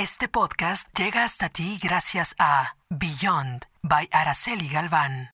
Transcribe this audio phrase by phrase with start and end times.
[0.00, 5.32] Este podcast llega hasta ti gracias a Beyond by Araceli Galván.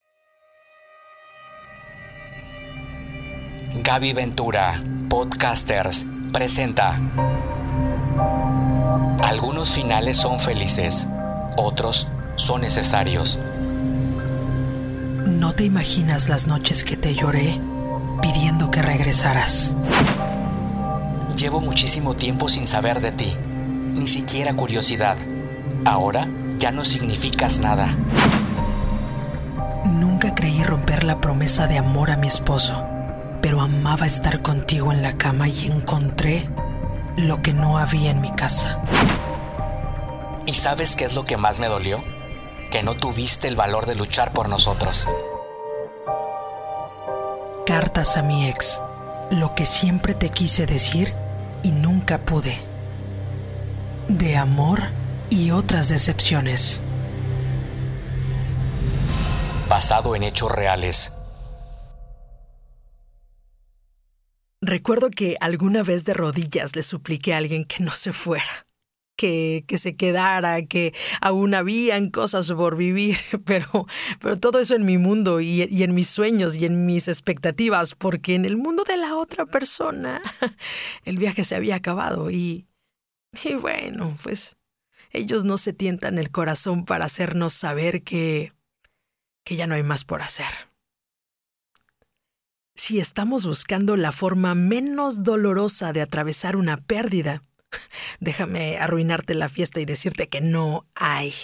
[3.84, 6.98] Gaby Ventura, Podcasters, presenta.
[9.22, 11.06] Algunos finales son felices,
[11.56, 13.38] otros son necesarios.
[15.26, 17.60] No te imaginas las noches que te lloré
[18.20, 19.76] pidiendo que regresaras.
[21.36, 23.32] Llevo muchísimo tiempo sin saber de ti,
[23.96, 25.16] ni siquiera curiosidad.
[25.84, 26.28] Ahora
[26.58, 27.88] ya no significas nada.
[29.84, 32.84] Nunca creí romper la promesa de amor a mi esposo,
[33.40, 36.48] pero amaba estar contigo en la cama y encontré
[37.16, 38.80] lo que no había en mi casa.
[40.46, 42.02] ¿Y sabes qué es lo que más me dolió?
[42.70, 45.08] Que no tuviste el valor de luchar por nosotros.
[47.64, 48.80] Cartas a mi ex,
[49.30, 51.14] lo que siempre te quise decir
[51.62, 52.65] y nunca pude.
[54.08, 54.82] De amor
[55.30, 56.80] y otras decepciones.
[59.68, 61.12] Basado en hechos reales.
[64.60, 68.66] Recuerdo que alguna vez de rodillas le supliqué a alguien que no se fuera,
[69.16, 73.86] que, que se quedara, que aún habían cosas por vivir, pero,
[74.20, 77.96] pero todo eso en mi mundo y, y en mis sueños y en mis expectativas,
[77.96, 80.22] porque en el mundo de la otra persona
[81.04, 82.66] el viaje se había acabado y,
[83.44, 84.56] y bueno, pues
[85.10, 88.52] ellos no se tientan el corazón para hacernos saber que,
[89.44, 90.46] que ya no hay más por hacer
[92.76, 97.42] si estamos buscando la forma menos dolorosa de atravesar una pérdida,
[98.20, 101.34] déjame arruinarte la fiesta y decirte que no hay.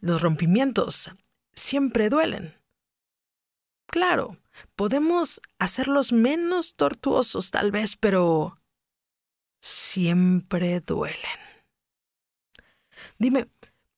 [0.00, 1.10] Los rompimientos
[1.52, 2.54] siempre duelen.
[3.88, 4.36] Claro,
[4.76, 8.57] podemos hacerlos menos tortuosos tal vez, pero
[9.60, 11.38] siempre duelen.
[13.18, 13.48] Dime,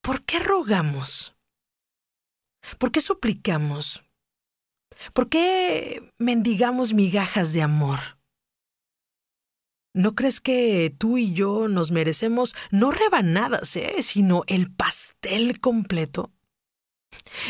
[0.01, 1.37] ¿por qué rogamos?
[2.79, 4.05] ¿Por qué suplicamos?
[5.13, 7.99] ¿Por qué mendigamos migajas de amor?
[9.93, 16.33] ¿No crees que tú y yo nos merecemos no rebanadas, eh, sino el pastel completo?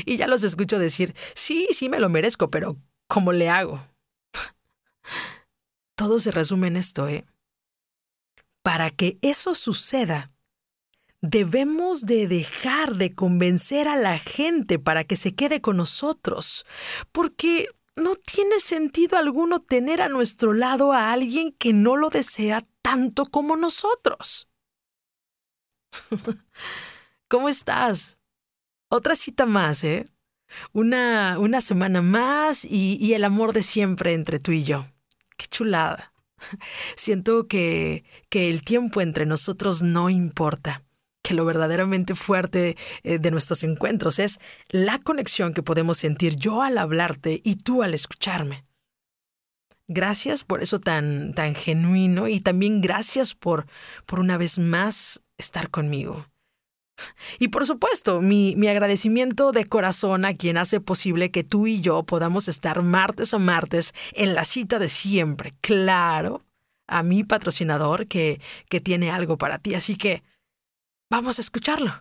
[0.06, 2.78] Y ya los escucho decir, sí, sí me lo merezco, pero
[3.08, 3.84] ¿cómo le hago?
[5.96, 7.26] Todo se resume en esto, ¿eh?
[8.62, 10.32] Para que eso suceda,
[11.22, 16.66] debemos de dejar de convencer a la gente para que se quede con nosotros,
[17.12, 22.62] porque no tiene sentido alguno tener a nuestro lado a alguien que no lo desea
[22.82, 24.48] tanto como nosotros.
[27.28, 28.18] ¿Cómo estás?
[28.88, 30.08] Otra cita más, ¿eh?
[30.72, 34.84] Una, una semana más y, y el amor de siempre entre tú y yo.
[35.36, 36.12] Qué chulada.
[36.96, 40.82] Siento que, que el tiempo entre nosotros no importa
[41.22, 46.62] que lo verdaderamente fuerte eh, de nuestros encuentros es la conexión que podemos sentir yo
[46.62, 48.64] al hablarte y tú al escucharme.
[49.86, 53.66] Gracias por eso tan, tan genuino y también gracias por,
[54.06, 56.26] por una vez más estar conmigo.
[57.38, 61.80] Y por supuesto, mi, mi, agradecimiento de corazón a quien hace posible que tú y
[61.80, 65.54] yo podamos estar martes a martes en la cita de siempre.
[65.60, 66.44] Claro,
[66.86, 69.74] a mi patrocinador que, que tiene algo para ti.
[69.74, 70.22] Así que
[71.12, 71.92] Vamos a escucharlo.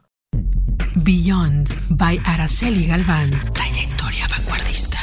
[0.98, 3.32] Beyond by Araceli Galván.
[3.54, 4.99] Trayectoria vanguardista,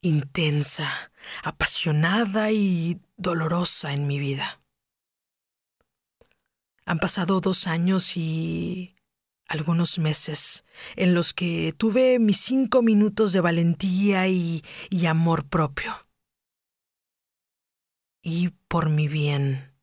[0.00, 1.10] intensa,
[1.42, 4.60] apasionada y dolorosa en mi vida.
[6.84, 8.96] Han pasado dos años y
[9.46, 10.64] algunos meses
[10.96, 16.07] en los que tuve mis cinco minutos de valentía y, y amor propio.
[18.22, 19.74] Y por mi bien,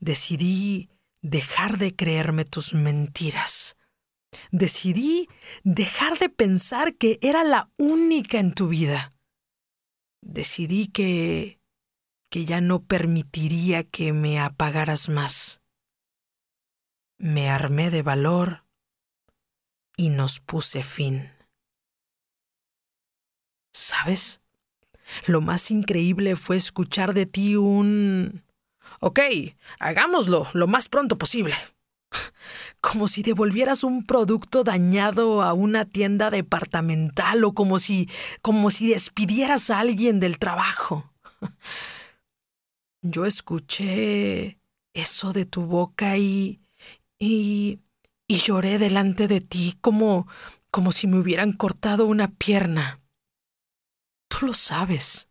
[0.00, 0.90] decidí
[1.22, 3.76] dejar de creerme tus mentiras.
[4.50, 5.28] Decidí
[5.64, 9.12] dejar de pensar que era la única en tu vida.
[10.22, 11.58] Decidí que
[12.30, 15.62] que ya no permitiría que me apagaras más.
[17.18, 18.64] Me armé de valor
[19.96, 21.32] y nos puse fin.
[23.72, 24.40] ¿Sabes?
[25.26, 28.42] Lo más increíble fue escuchar de ti un...
[29.00, 29.20] Ok,
[29.78, 31.54] hagámoslo lo más pronto posible.
[32.80, 38.08] Como si devolvieras un producto dañado a una tienda departamental o como si
[38.40, 41.12] como si despidieras a alguien del trabajo.
[43.02, 44.58] Yo escuché
[44.94, 46.60] eso de tu boca y
[47.18, 47.80] y
[48.26, 50.26] y lloré delante de ti como
[50.70, 53.00] como si me hubieran cortado una pierna.
[54.28, 55.28] Tú lo sabes.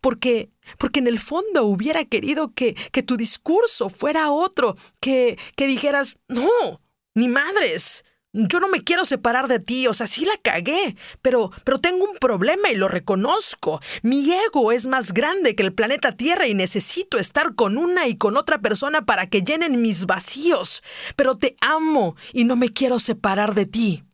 [0.00, 5.66] Porque porque en el fondo hubiera querido que, que tu discurso fuera otro, que, que
[5.66, 6.80] dijeras, no,
[7.14, 11.50] ni madres, yo no me quiero separar de ti, o sea, sí la cagué, pero,
[11.64, 13.80] pero tengo un problema y lo reconozco.
[14.02, 18.16] Mi ego es más grande que el planeta Tierra y necesito estar con una y
[18.16, 20.82] con otra persona para que llenen mis vacíos.
[21.16, 24.04] Pero te amo y no me quiero separar de ti.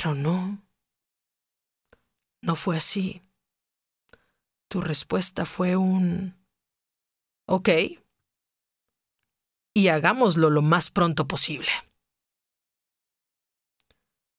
[0.00, 0.66] Pero no.
[2.40, 3.20] No fue así.
[4.70, 6.38] Tu respuesta fue un...
[7.46, 7.68] Ok,
[9.74, 11.68] y hagámoslo lo más pronto posible.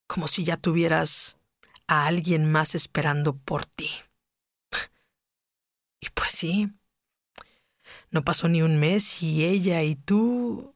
[0.08, 1.38] Como si ya tuvieras
[1.86, 3.92] a alguien más esperando por ti.
[6.00, 6.66] Y pues sí,
[8.10, 10.76] no pasó ni un mes y ella y tú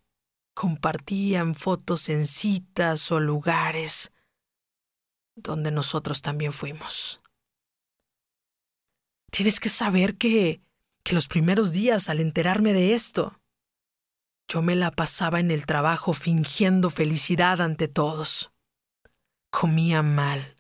[0.54, 4.12] compartían fotos en citas o lugares
[5.36, 7.20] donde nosotros también fuimos.
[9.32, 10.62] Tienes que saber que,
[11.04, 13.38] que los primeros días al enterarme de esto,
[14.48, 18.52] yo me la pasaba en el trabajo fingiendo felicidad ante todos.
[19.52, 20.56] Comía mal.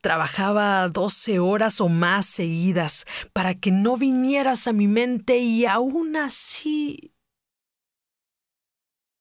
[0.00, 6.16] Trabajaba doce horas o más seguidas para que no vinieras a mi mente y aún
[6.16, 7.12] así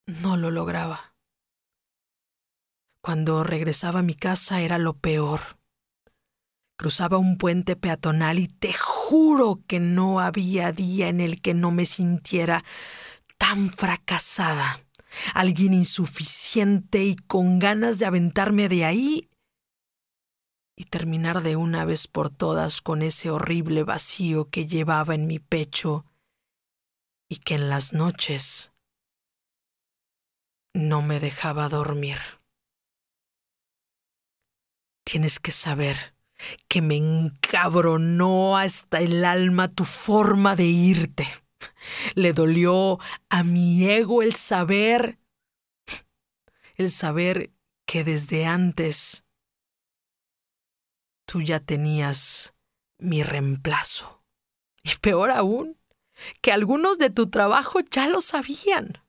[0.05, 1.14] no lo lograba.
[3.05, 5.39] Cuando regresaba a mi casa era lo peor.
[6.75, 11.69] Cruzaba un puente peatonal y te juro que no había día en el que no
[11.69, 12.65] me sintiera
[13.37, 14.79] tan fracasada,
[15.35, 19.29] alguien insuficiente y con ganas de aventarme de ahí
[20.75, 25.37] y terminar de una vez por todas con ese horrible vacío que llevaba en mi
[25.37, 26.05] pecho
[27.29, 28.71] y que en las noches
[30.73, 32.17] no me dejaba dormir.
[35.05, 36.15] Tienes que saber
[36.67, 41.27] que me encabronó hasta el alma tu forma de irte.
[42.15, 42.99] Le dolió
[43.29, 45.19] a mi ego el saber,
[46.75, 47.53] el saber
[47.85, 49.23] que desde antes
[51.25, 52.55] tú ya tenías
[52.97, 54.23] mi reemplazo.
[54.83, 55.79] Y peor aún,
[56.41, 59.03] que algunos de tu trabajo ya lo sabían.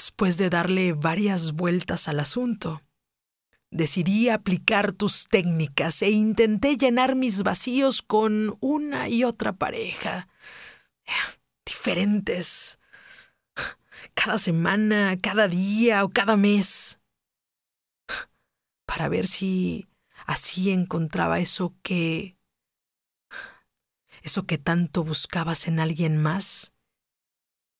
[0.00, 2.80] Después de darle varias vueltas al asunto,
[3.70, 10.26] Decidí aplicar tus técnicas e intenté llenar mis vacíos con una y otra pareja.
[11.66, 12.80] Diferentes.
[14.14, 16.98] Cada semana, cada día o cada mes.
[18.86, 19.86] Para ver si
[20.26, 22.38] así encontraba eso que...
[24.22, 26.72] eso que tanto buscabas en alguien más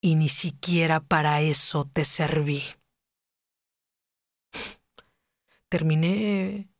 [0.01, 2.63] y ni siquiera para eso te serví
[5.69, 6.71] terminé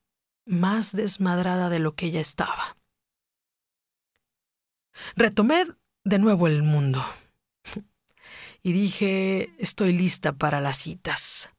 [0.45, 2.77] más desmadrada de lo que ella estaba.
[5.15, 5.65] Retomé
[6.03, 7.03] de nuevo el mundo
[8.63, 11.49] y dije, estoy lista para las citas.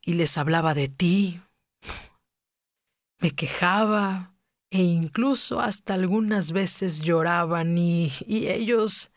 [0.00, 1.40] Y les hablaba de ti,
[3.20, 4.34] me quejaba
[4.70, 9.10] e incluso hasta algunas veces lloraban y, y ellos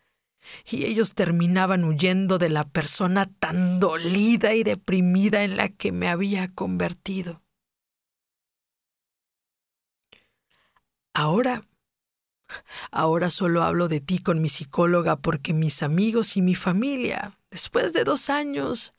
[0.66, 6.10] y ellos terminaban huyendo de la persona tan dolida y deprimida en la que me
[6.10, 7.42] había convertido.
[11.14, 11.64] Ahora,
[12.92, 17.94] ahora solo hablo de ti con mi psicóloga porque mis amigos y mi familia, después
[17.94, 18.94] de dos años,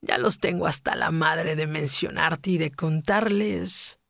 [0.00, 4.00] ya los tengo hasta la madre de mencionarte y de contarles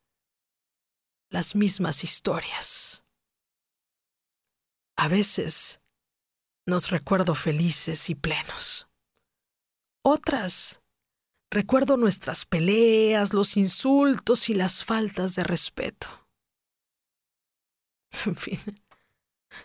[1.29, 3.05] las mismas historias.
[4.95, 5.80] A veces,
[6.71, 8.87] nos recuerdo felices y plenos.
[10.03, 10.81] Otras,
[11.51, 16.07] recuerdo nuestras peleas, los insultos y las faltas de respeto.
[18.25, 18.59] En fin,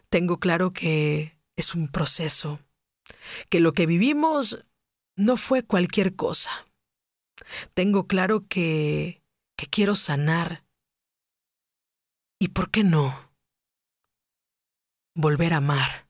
[0.08, 2.60] tengo claro que es un proceso,
[3.50, 4.64] que lo que vivimos
[5.16, 6.50] no fue cualquier cosa.
[7.74, 9.22] Tengo claro que,
[9.56, 10.64] que quiero sanar.
[12.38, 13.32] ¿Y por qué no?
[15.14, 16.05] Volver a amar.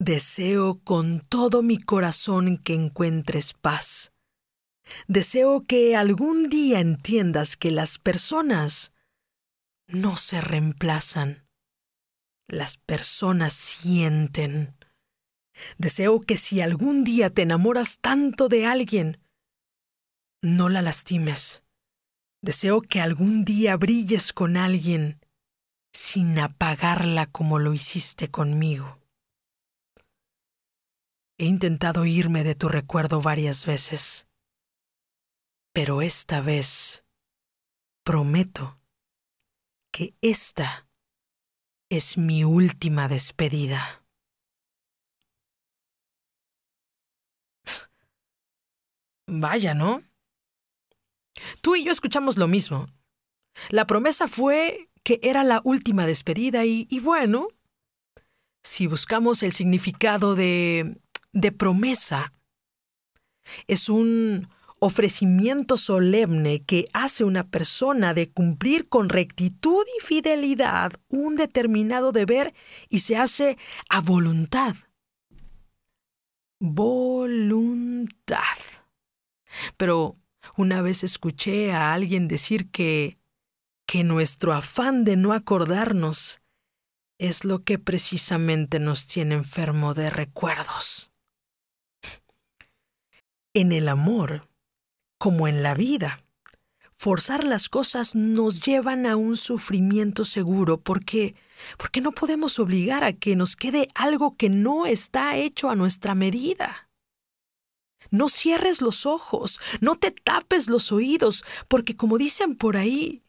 [0.00, 4.12] Deseo con todo mi corazón que encuentres paz.
[5.06, 8.92] Deseo que algún día entiendas que las personas
[9.86, 11.46] no se reemplazan.
[12.48, 14.76] Las personas sienten.
[15.78, 19.20] Deseo que si algún día te enamoras tanto de alguien,
[20.42, 21.62] no la lastimes.
[22.42, 25.20] Deseo que algún día brilles con alguien
[25.92, 29.03] sin apagarla como lo hiciste conmigo.
[31.36, 34.28] He intentado irme de tu recuerdo varias veces,
[35.72, 37.04] pero esta vez
[38.04, 38.78] prometo
[39.90, 40.88] que esta
[41.90, 44.04] es mi última despedida.
[49.26, 50.04] Vaya, ¿no?
[51.60, 52.86] Tú y yo escuchamos lo mismo.
[53.70, 57.48] La promesa fue que era la última despedida y, bueno,
[58.62, 61.00] si buscamos el significado de,
[61.34, 62.32] de promesa,
[63.66, 64.48] es un
[64.78, 72.54] ofrecimiento solemne que hace una persona de cumplir con rectitud y fidelidad un determinado deber
[72.88, 74.76] y se hace a voluntad.
[76.58, 78.38] Voluntad.
[79.76, 80.16] Pero
[80.56, 83.18] una vez escuché a alguien decir que
[83.86, 86.40] que nuestro afán de no acordarnos
[87.18, 91.13] es lo que precisamente nos tiene enfermo de recuerdos.
[93.56, 94.48] En el amor,
[95.16, 96.18] como en la vida,
[96.90, 101.36] forzar las cosas nos llevan a un sufrimiento seguro porque
[101.78, 106.16] porque no podemos obligar a que nos quede algo que no está hecho a nuestra
[106.16, 106.90] medida.
[108.10, 113.22] No cierres los ojos, no te tapes los oídos, porque como dicen por ahí,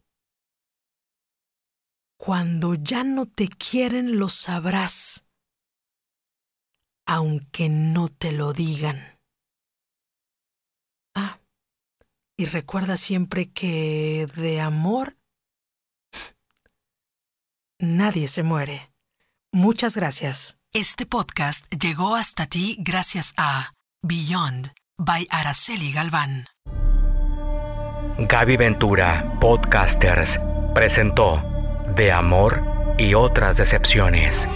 [2.17, 5.24] cuando ya no te quieren lo sabrás,
[7.05, 9.14] aunque no te lo digan.
[12.38, 15.18] Y recuerda siempre que de amor
[17.80, 18.92] nadie se muere.
[19.51, 20.58] Muchas gracias.
[20.74, 26.48] Este podcast llegó hasta ti gracias a Beyond by Araceli Galván.
[28.18, 30.39] Gaby Ventura, Podcasters,
[30.74, 31.44] presentó
[31.96, 34.48] De Amor y otras decepciones.